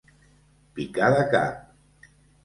[0.79, 2.07] Picar de cap.